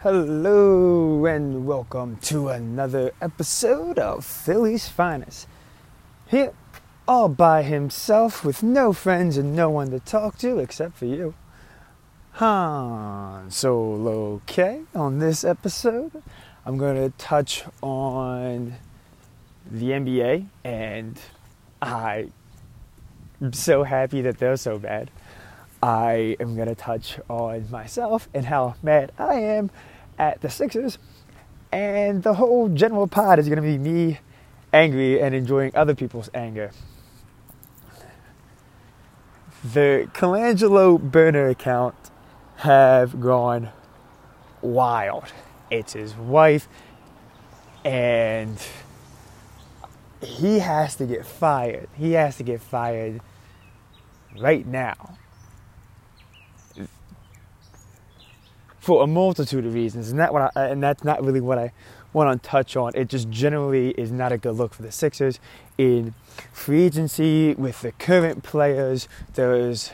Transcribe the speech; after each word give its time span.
Hello 0.00 1.24
and 1.24 1.66
welcome 1.66 2.18
to 2.18 2.48
another 2.50 3.12
episode 3.22 3.98
of 3.98 4.26
Philly's 4.26 4.90
Finest. 4.90 5.48
Here, 6.26 6.52
all 7.08 7.30
by 7.30 7.62
himself 7.62 8.44
with 8.44 8.62
no 8.62 8.92
friends 8.92 9.38
and 9.38 9.56
no 9.56 9.70
one 9.70 9.90
to 9.92 9.98
talk 9.98 10.36
to 10.38 10.58
except 10.58 10.98
for 10.98 11.06
you. 11.06 11.34
Han 12.32 13.50
Solo 13.50 14.42
K. 14.44 14.82
On 14.94 15.18
this 15.18 15.44
episode, 15.44 16.22
I'm 16.66 16.76
going 16.76 16.96
to 16.96 17.16
touch 17.16 17.64
on 17.82 18.74
the 19.68 19.92
NBA, 19.92 20.46
and 20.62 21.18
I'm 21.80 22.32
so 23.50 23.82
happy 23.82 24.20
that 24.20 24.36
they're 24.36 24.58
so 24.58 24.78
bad. 24.78 25.10
I 25.82 26.36
am 26.40 26.56
going 26.56 26.68
to 26.68 26.74
touch 26.74 27.18
on 27.28 27.70
myself 27.70 28.28
and 28.34 28.46
how 28.46 28.76
mad 28.82 29.12
I 29.18 29.34
am 29.34 29.70
at 30.18 30.40
the 30.40 30.50
Sixers. 30.50 30.98
And 31.72 32.22
the 32.22 32.34
whole 32.34 32.68
general 32.68 33.06
pod 33.06 33.38
is 33.38 33.48
going 33.48 33.56
to 33.56 33.62
be 33.62 33.78
me 33.78 34.18
angry 34.72 35.20
and 35.20 35.34
enjoying 35.34 35.72
other 35.74 35.94
people's 35.94 36.30
anger. 36.34 36.70
The 39.72 40.08
Colangelo 40.12 40.98
burner 40.98 41.48
account 41.48 41.94
have 42.56 43.20
gone 43.20 43.70
wild. 44.62 45.32
It's 45.70 45.94
his 45.94 46.14
wife, 46.14 46.68
and 47.84 48.56
he 50.22 50.60
has 50.60 50.96
to 50.96 51.06
get 51.06 51.26
fired. 51.26 51.88
He 51.96 52.12
has 52.12 52.36
to 52.36 52.44
get 52.44 52.60
fired 52.60 53.20
right 54.38 54.64
now. 54.66 55.18
For 58.86 59.02
a 59.02 59.06
multitude 59.08 59.66
of 59.66 59.74
reasons, 59.74 60.12
and 60.12 60.20
that 60.20 60.32
I, 60.32 60.68
and 60.68 60.80
that's 60.80 61.02
not 61.02 61.24
really 61.24 61.40
what 61.40 61.58
I 61.58 61.72
want 62.12 62.40
to 62.40 62.48
touch 62.48 62.76
on. 62.76 62.92
It 62.94 63.08
just 63.08 63.28
generally 63.30 63.90
is 63.90 64.12
not 64.12 64.30
a 64.30 64.38
good 64.38 64.52
look 64.52 64.74
for 64.74 64.82
the 64.82 64.92
Sixers 64.92 65.40
in 65.76 66.14
free 66.52 66.84
agency 66.84 67.52
with 67.54 67.80
the 67.80 67.90
current 67.90 68.44
players. 68.44 69.08
There's 69.34 69.90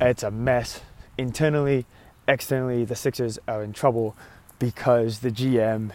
it's 0.00 0.24
a 0.24 0.32
mess 0.32 0.80
internally, 1.16 1.86
externally. 2.26 2.84
The 2.84 2.96
Sixers 2.96 3.38
are 3.46 3.62
in 3.62 3.72
trouble 3.72 4.16
because 4.58 5.20
the 5.20 5.30
GM 5.30 5.92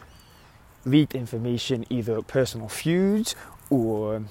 leaked 0.85 1.15
information, 1.15 1.85
either 1.89 2.21
personal 2.21 2.69
feuds 2.69 3.35
or 3.69 4.23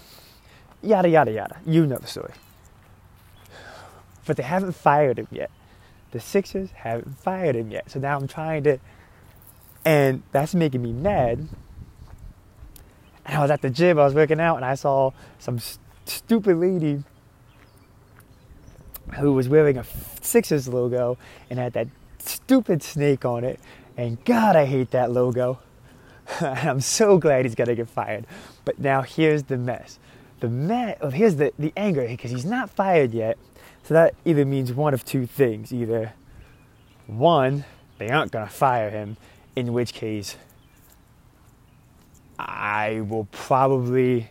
yada 0.82 1.10
yada 1.10 1.32
yada. 1.32 1.58
You 1.66 1.84
know 1.84 1.98
the 1.98 2.06
story. 2.06 2.32
But 4.24 4.38
they 4.38 4.42
haven't 4.42 4.72
fired 4.72 5.18
him 5.18 5.28
yet. 5.30 5.50
The 6.14 6.20
Sixers 6.20 6.70
haven't 6.70 7.18
fired 7.18 7.56
him 7.56 7.72
yet. 7.72 7.90
So 7.90 7.98
now 7.98 8.16
I'm 8.16 8.28
trying 8.28 8.62
to, 8.62 8.78
and 9.84 10.22
that's 10.30 10.54
making 10.54 10.80
me 10.80 10.92
mad. 10.92 11.48
And 13.26 13.36
I 13.36 13.40
was 13.40 13.50
at 13.50 13.62
the 13.62 13.68
gym, 13.68 13.98
I 13.98 14.04
was 14.04 14.14
working 14.14 14.38
out, 14.38 14.54
and 14.54 14.64
I 14.64 14.76
saw 14.76 15.10
some 15.40 15.58
st- 15.58 15.80
stupid 16.06 16.56
lady 16.56 17.02
who 19.18 19.32
was 19.32 19.48
wearing 19.48 19.76
a 19.76 19.82
Sixers 20.20 20.68
logo 20.68 21.18
and 21.50 21.58
had 21.58 21.72
that 21.72 21.88
stupid 22.20 22.84
snake 22.84 23.24
on 23.24 23.42
it. 23.42 23.58
And 23.96 24.24
God, 24.24 24.54
I 24.54 24.66
hate 24.66 24.92
that 24.92 25.10
logo. 25.10 25.58
and 26.40 26.68
I'm 26.70 26.80
so 26.80 27.18
glad 27.18 27.44
he's 27.44 27.56
gonna 27.56 27.74
get 27.74 27.88
fired. 27.88 28.24
But 28.64 28.78
now 28.78 29.02
here's 29.02 29.42
the 29.42 29.56
mess. 29.56 29.98
The 30.40 30.48
mess. 30.48 30.98
Oh, 31.00 31.10
here's 31.10 31.36
the 31.36 31.52
the 31.58 31.72
anger 31.76 32.06
because 32.06 32.30
he's 32.30 32.44
not 32.44 32.70
fired 32.70 33.12
yet. 33.12 33.38
So 33.82 33.94
that 33.94 34.14
either 34.24 34.44
means 34.44 34.72
one 34.72 34.94
of 34.94 35.04
two 35.04 35.26
things. 35.26 35.72
Either 35.72 36.12
one, 37.06 37.64
they 37.98 38.08
aren't 38.08 38.32
gonna 38.32 38.48
fire 38.48 38.90
him, 38.90 39.16
in 39.56 39.72
which 39.72 39.92
case 39.92 40.36
I 42.38 43.00
will 43.00 43.26
probably 43.30 44.30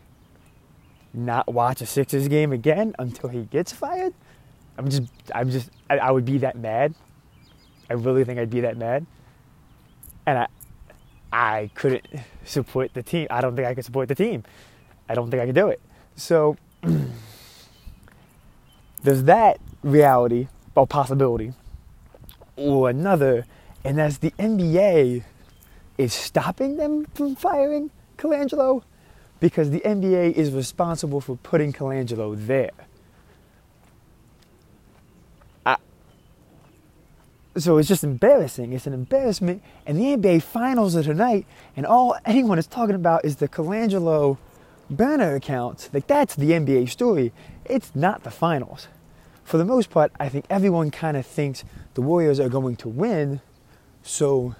not 1.14 1.52
watch 1.52 1.82
a 1.82 1.86
Sixers 1.86 2.28
game 2.28 2.52
again 2.52 2.96
until 3.00 3.30
he 3.30 3.44
gets 3.44 3.72
fired. 3.72 4.14
I'm 4.78 4.90
just, 4.90 5.04
I'm 5.34 5.50
just, 5.50 5.70
I, 5.90 6.00
I 6.00 6.12
would 6.12 6.26
be 6.26 6.40
that 6.40 6.58
mad. 6.58 6.96
I 7.90 7.94
really 7.94 8.24
think 8.24 8.40
I'd 8.40 8.50
be 8.50 8.62
that 8.62 8.78
mad. 8.78 9.06
And 10.26 10.40
I, 10.40 10.48
I 11.32 11.70
couldn't 11.76 12.08
support 12.44 12.94
the 12.94 13.04
team. 13.04 13.28
I 13.30 13.42
don't 13.42 13.56
think 13.56 13.68
I 13.68 13.76
could 13.76 13.86
support 13.86 14.08
the 14.08 14.16
team. 14.16 14.44
I 15.08 15.16
don't 15.16 15.30
think 15.30 15.42
I 15.42 15.46
could 15.46 15.56
do 15.56 15.68
it. 15.68 15.80
So 16.16 16.58
there's 19.04 19.24
that 19.24 19.60
reality 19.82 20.48
or 20.76 20.88
possibility, 20.88 21.54
or 22.56 22.90
another, 22.90 23.46
and 23.84 23.98
that's 23.98 24.18
the 24.18 24.32
NBA 24.32 25.24
is 25.98 26.14
stopping 26.14 26.78
them 26.78 27.06
from 27.14 27.36
firing 27.36 27.92
Colangelo 28.18 28.84
because 29.40 29.70
the 29.70 29.82
NBA 29.82 30.34
is 30.34 30.52
responsible 30.52 31.22
for 31.22 31.36
putting 31.38 31.74
Colangelo 31.74 32.36
there. 32.48 32.72
so 37.58 37.78
it's 37.78 37.88
just 37.88 38.04
embarrassing. 38.04 38.74
It's 38.74 38.88
an 38.88 38.94
embarrassment. 38.94 39.62
And 39.86 39.98
the 39.98 40.18
NBA 40.18 40.44
finals 40.44 40.96
are 40.96 41.04
tonight, 41.04 41.46
and 41.76 41.86
all 41.86 42.16
anyone 42.26 42.58
is 42.58 42.68
talking 42.68 42.96
about 42.96 43.26
is 43.26 43.38
the 43.38 43.48
Colangelo 43.48 44.38
burner 44.94 45.36
account. 45.36 45.90
Like 45.94 46.08
that's 46.08 46.36
the 46.36 46.52
NBA 46.52 46.90
story. 46.90 47.32
It's 47.66 47.96
not 47.96 48.24
the 48.24 48.32
finals. 48.32 48.88
For 49.44 49.58
the 49.58 49.66
most 49.66 49.90
part, 49.90 50.12
I 50.20 50.30
think 50.30 50.46
everyone 50.50 50.92
kind 50.92 51.18
of 51.18 51.26
thinks 51.26 51.64
the 51.96 52.02
Warriors 52.02 52.40
are 52.40 52.50
going 52.50 52.76
to 52.78 52.90
win. 52.90 53.42
So 54.02 54.56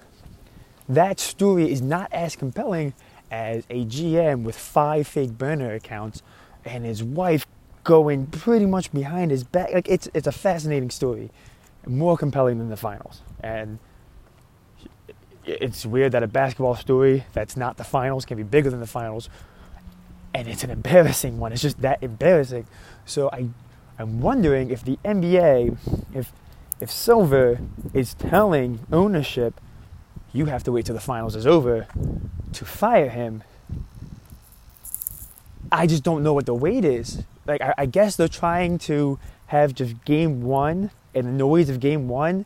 that 0.88 1.18
story 1.18 1.70
is 1.72 1.80
not 1.80 2.12
as 2.12 2.36
compelling 2.36 2.94
as 3.30 3.64
a 3.70 3.84
GM 3.84 4.42
with 4.42 4.56
five 4.56 5.06
fake 5.06 5.38
burner 5.38 5.72
accounts 5.72 6.22
and 6.64 6.84
his 6.84 7.02
wife 7.02 7.46
going 7.82 8.26
pretty 8.26 8.66
much 8.66 8.92
behind 8.92 9.30
his 9.30 9.44
back. 9.44 9.72
Like 9.72 9.88
it's 9.88 10.08
it's 10.14 10.26
a 10.26 10.32
fascinating 10.32 10.90
story 10.90 11.30
more 11.86 12.16
compelling 12.16 12.58
than 12.58 12.68
the 12.68 12.76
finals. 12.76 13.22
And 13.40 13.78
it's 15.44 15.84
weird 15.84 16.12
that 16.12 16.22
a 16.22 16.26
basketball 16.26 16.74
story 16.74 17.24
that's 17.32 17.56
not 17.56 17.76
the 17.76 17.84
finals 17.84 18.24
can 18.24 18.36
be 18.36 18.42
bigger 18.42 18.70
than 18.70 18.80
the 18.80 18.86
finals. 18.86 19.28
And 20.34 20.48
it's 20.48 20.64
an 20.64 20.70
embarrassing 20.70 21.38
one. 21.38 21.52
It's 21.52 21.62
just 21.62 21.80
that 21.82 22.02
embarrassing. 22.02 22.66
So 23.06 23.30
I, 23.32 23.48
I'm 23.98 24.20
wondering 24.20 24.70
if 24.70 24.84
the 24.84 24.98
NBA, 25.04 25.78
if 26.12 26.32
if 26.80 26.90
Silver 26.90 27.60
is 27.92 28.14
telling 28.14 28.80
ownership, 28.92 29.60
you 30.32 30.46
have 30.46 30.64
to 30.64 30.72
wait 30.72 30.86
till 30.86 30.94
the 30.94 31.00
finals 31.00 31.36
is 31.36 31.46
over 31.46 31.86
to 32.52 32.64
fire 32.64 33.08
him. 33.08 33.44
I 35.70 35.86
just 35.86 36.02
don't 36.02 36.22
know 36.22 36.32
what 36.32 36.46
the 36.46 36.54
weight 36.54 36.84
is. 36.84 37.22
Like 37.46 37.60
I, 37.60 37.74
I 37.78 37.86
guess 37.86 38.16
they're 38.16 38.28
trying 38.28 38.78
to 38.78 39.18
have 39.46 39.74
just 39.74 40.04
game 40.04 40.42
one 40.42 40.90
and 41.14 41.26
the 41.26 41.30
noise 41.30 41.70
of 41.70 41.78
game 41.78 42.08
one 42.08 42.44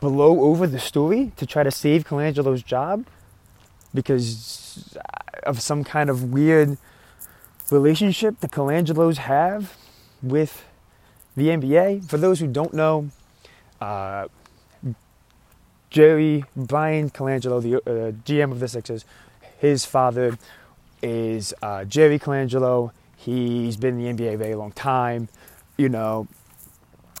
blow 0.00 0.40
over 0.40 0.66
the 0.66 0.78
story 0.78 1.32
to 1.36 1.46
try 1.46 1.62
to 1.62 1.70
save 1.70 2.04
Colangelo's 2.04 2.62
job 2.62 3.06
because 3.94 4.96
of 5.44 5.60
some 5.60 5.84
kind 5.84 6.10
of 6.10 6.32
weird 6.32 6.78
relationship 7.70 8.40
the 8.40 8.48
Colangelos 8.48 9.16
have 9.18 9.76
with 10.22 10.64
the 11.36 11.48
NBA. 11.48 12.08
For 12.08 12.16
those 12.16 12.40
who 12.40 12.46
don't 12.46 12.74
know, 12.74 13.10
uh, 13.80 14.28
Jerry 15.90 16.44
Bryan 16.56 17.10
Colangelo, 17.10 17.62
the 17.62 17.76
uh, 17.76 18.12
GM 18.24 18.52
of 18.52 18.60
the 18.60 18.68
Sixers, 18.68 19.04
his 19.58 19.84
father 19.84 20.38
is 21.02 21.52
uh, 21.62 21.84
Jerry 21.84 22.18
Colangelo. 22.18 22.92
He's 23.16 23.76
been 23.76 24.00
in 24.00 24.16
the 24.16 24.24
NBA 24.24 24.34
a 24.34 24.36
very 24.36 24.54
long 24.54 24.72
time. 24.72 25.28
You 25.76 25.88
know, 25.88 26.28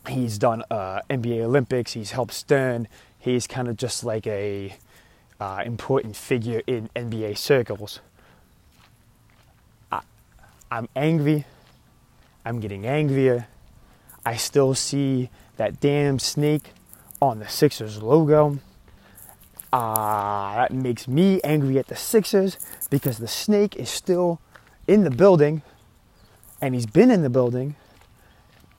He's 0.08 0.36
done 0.36 0.64
uh, 0.70 1.00
NBA 1.08 1.42
Olympics. 1.42 1.92
He's 1.92 2.10
helped 2.10 2.32
Stern. 2.32 2.88
He's 3.18 3.46
kind 3.46 3.68
of 3.68 3.76
just 3.76 4.02
like 4.02 4.26
a 4.26 4.74
uh, 5.40 5.62
important 5.64 6.16
figure 6.16 6.62
in 6.66 6.90
NBA 6.96 7.38
circles. 7.38 8.00
I'm 10.72 10.88
angry. 10.96 11.44
I'm 12.46 12.58
getting 12.58 12.86
angrier. 12.86 13.46
I 14.24 14.36
still 14.36 14.72
see 14.74 15.28
that 15.58 15.80
damn 15.80 16.18
snake 16.18 16.70
on 17.20 17.40
the 17.40 17.48
Sixers 17.48 18.02
logo. 18.02 18.58
Uh, 19.70 20.54
that 20.54 20.72
makes 20.72 21.06
me 21.06 21.42
angry 21.44 21.78
at 21.78 21.88
the 21.88 21.94
Sixers 21.94 22.56
because 22.88 23.18
the 23.18 23.28
snake 23.28 23.76
is 23.76 23.90
still 23.90 24.40
in 24.88 25.04
the 25.04 25.10
building 25.10 25.60
and 26.62 26.74
he's 26.74 26.86
been 26.86 27.10
in 27.10 27.20
the 27.20 27.28
building 27.28 27.76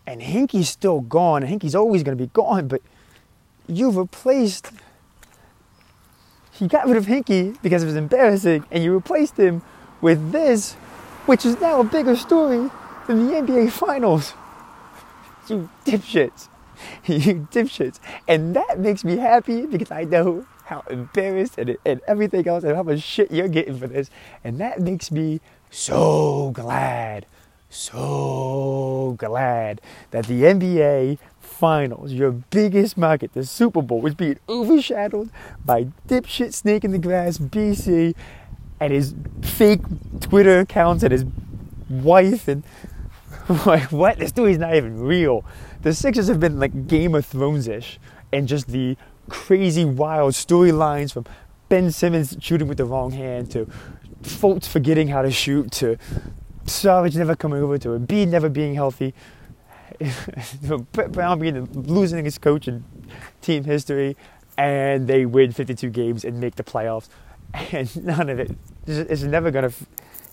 and 0.08 0.20
Hinkie's 0.20 0.70
still 0.70 1.00
gone, 1.00 1.44
and 1.44 1.62
Hinkie's 1.62 1.76
always 1.76 2.02
going 2.02 2.18
to 2.18 2.24
be 2.24 2.32
gone, 2.34 2.68
but 2.68 2.82
you've 3.68 3.98
replaced. 3.98 4.72
He 6.54 6.68
got 6.68 6.88
rid 6.88 6.98
of 6.98 7.06
Hinkie 7.06 7.62
because 7.62 7.84
it 7.84 7.86
was 7.86 7.96
embarrassing, 7.96 8.66
and 8.72 8.84
you 8.84 8.92
replaced 8.92 9.38
him 9.38 9.62
with 10.02 10.32
this, 10.32 10.76
which 11.26 11.46
is 11.46 11.60
now 11.60 11.80
a 11.80 11.84
bigger 11.84 12.16
story 12.16 12.70
than 13.08 13.28
the 13.28 13.34
NBA 13.34 13.72
Finals. 13.72 14.34
You 15.48 15.70
dipshits. 15.86 16.48
you 17.06 17.48
dipshits. 17.52 18.00
And 18.28 18.56
that 18.56 18.80
makes 18.80 19.04
me 19.04 19.18
happy 19.18 19.66
because 19.66 19.92
I 19.92 20.04
know 20.04 20.46
how 20.66 20.84
embarrassed 20.90 21.58
and, 21.58 21.78
and 21.86 22.02
everything 22.08 22.48
else 22.48 22.64
and 22.64 22.76
how 22.76 22.84
much 22.84 23.02
shit 23.02 23.32
you're 23.32 23.48
getting 23.48 23.78
for 23.78 23.88
this. 23.88 24.10
And 24.44 24.60
that 24.60 24.80
makes 24.80 25.12
me 25.12 25.42
so 25.70 26.52
glad, 26.52 27.26
so 27.70 29.16
glad 29.18 29.82
that 30.12 30.28
the 30.28 30.44
NBA 30.44 31.20
Finals, 31.40 32.12
your 32.14 32.32
biggest 32.32 32.98
market, 32.98 33.34
the 33.34 33.46
Super 33.46 33.82
Bowl, 33.82 34.06
is 34.06 34.16
being 34.16 34.40
overshadowed 34.50 35.30
by 35.64 35.88
dipshit 36.08 36.54
snake 36.54 36.84
in 36.84 36.92
the 36.92 36.98
grass 36.98 37.38
BC 37.38 38.16
and 38.84 38.94
his 38.94 39.16
fake 39.42 39.82
Twitter 40.20 40.60
accounts 40.60 41.04
and 41.04 41.12
his 41.12 41.26
wife 41.90 42.48
and 42.48 42.64
like 43.66 43.92
what? 43.92 44.20
This 44.20 44.30
story's 44.30 44.58
not 44.58 44.76
even 44.76 45.00
real. 45.00 45.46
The 45.82 45.94
Sixers 45.94 46.28
have 46.28 46.40
been 46.40 46.60
like 46.60 46.88
Game 46.88 47.16
of 47.16 47.26
Thrones 47.26 47.68
ish 47.68 48.00
and 48.32 48.48
just 48.48 48.68
the 48.68 48.98
crazy 49.30 49.86
wild 49.86 50.34
storylines 50.34 51.14
from 51.14 51.26
Ben 51.70 51.92
Simmons 51.92 52.38
shooting 52.40 52.68
with 52.68 52.78
the 52.78 52.86
wrong 52.86 53.12
hand 53.12 53.52
to 53.52 53.68
Fultz 54.22 54.68
forgetting 54.68 55.08
how 55.08 55.22
to 55.22 55.32
shoot 55.32 55.72
to 55.74 55.98
Saric 56.66 57.16
never 57.16 57.36
coming 57.36 57.62
over 57.62 57.78
to 57.78 57.90
Embiid 57.90 58.30
never 58.30 58.50
being 58.50 58.74
healthy. 58.74 59.14
Brett 60.92 61.12
Brown 61.12 61.40
being 61.40 61.66
losing 61.74 62.24
his 62.26 62.38
coach 62.38 62.68
in 62.68 62.84
team 63.42 63.64
history, 63.64 64.16
and 64.58 65.08
they 65.08 65.26
win 65.26 65.52
52 65.52 65.90
games 65.90 66.24
and 66.24 66.40
make 66.40 66.56
the 66.56 66.64
playoffs, 66.64 67.10
and 67.72 68.06
none 68.06 68.30
of 68.30 68.40
it. 68.40 68.52
It's 68.88 69.24
never 69.24 69.52
gonna. 69.52 69.72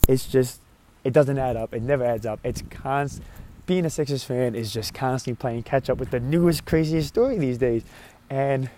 It's 0.09 0.27
just. 0.27 0.61
It 1.05 1.13
doesn't 1.13 1.39
add 1.39 1.57
up. 1.57 1.73
It 1.73 1.83
never 1.83 2.05
adds 2.05 2.27
up. 2.27 2.41
It's 2.45 2.63
constant. 2.71 3.27
Being 3.67 3.87
a 3.87 3.91
Sixers 3.91 4.25
fan 4.25 4.55
is 4.55 4.73
just 4.73 4.93
constantly 4.95 5.41
playing 5.41 5.63
catch 5.63 5.89
up 5.89 5.99
with 5.99 6.11
the 6.11 6.19
newest, 6.19 6.65
craziest 6.65 7.09
story 7.09 7.39
these 7.39 7.57
days, 7.57 7.85
and 8.29 8.69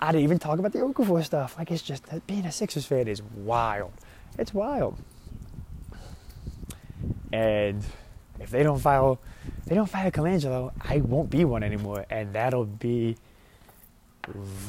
I 0.00 0.10
didn't 0.10 0.24
even 0.24 0.38
talk 0.38 0.58
about 0.58 0.72
the 0.72 0.80
Okafor 0.80 1.24
stuff. 1.24 1.56
Like 1.56 1.70
it's 1.70 1.82
just 1.82 2.04
being 2.26 2.44
a 2.44 2.52
Sixers 2.52 2.86
fan 2.86 3.06
is 3.06 3.22
wild. 3.22 3.92
It's 4.36 4.52
wild. 4.52 4.98
And 7.32 7.84
if 8.40 8.50
they 8.50 8.62
don't 8.62 8.80
file, 8.80 9.20
they 9.66 9.74
don't 9.74 9.88
fire 9.88 10.10
Colangelo, 10.10 10.72
I 10.80 10.98
won't 10.98 11.30
be 11.30 11.44
one 11.44 11.62
anymore, 11.62 12.04
and 12.10 12.32
that'll 12.32 12.64
be 12.64 13.16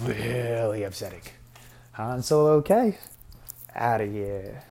really 0.06 0.84
upsetting. 0.84 1.22
Han 2.00 2.24
Solo, 2.24 2.54
okay, 2.60 2.98
out 3.75 4.00
of 4.00 4.10
here. 4.10 4.63